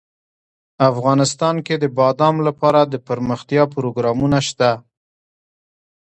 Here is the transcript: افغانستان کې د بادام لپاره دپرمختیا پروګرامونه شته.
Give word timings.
افغانستان 0.89 1.55
کې 1.65 1.75
د 1.79 1.85
بادام 1.99 2.35
لپاره 2.47 2.79
دپرمختیا 2.93 3.63
پروګرامونه 3.75 4.39
شته. 4.47 4.71